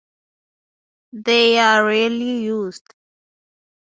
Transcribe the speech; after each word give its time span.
They 1.13 1.59
are 1.59 1.85
rarely 1.85 2.41
used. 2.45 2.95